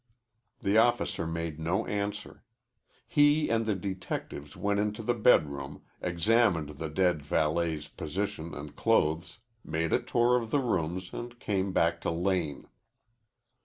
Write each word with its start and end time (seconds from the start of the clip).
The 0.61 0.79
officer 0.79 1.27
made 1.27 1.59
no 1.59 1.85
answer. 1.85 2.43
He 3.07 3.49
and 3.49 3.67
the 3.67 3.75
detectives 3.75 4.57
went 4.57 4.79
into 4.79 5.03
the 5.03 5.13
bedroom, 5.13 5.83
examined 6.01 6.69
the 6.69 6.89
dead 6.89 7.21
valet's 7.21 7.87
position 7.87 8.51
and 8.55 8.75
clothes, 8.75 9.37
made 9.63 9.93
a 9.93 10.01
tour 10.01 10.37
of 10.41 10.49
the 10.49 10.59
rooms, 10.59 11.11
and 11.13 11.37
came 11.39 11.71
back 11.71 12.01
to 12.01 12.09
Lane. 12.09 12.65